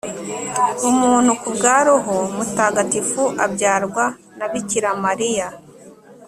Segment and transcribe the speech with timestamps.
[0.89, 4.05] umuntu ku bwa roho mutagatifu, abyarwa
[4.37, 5.47] na bikira mariya.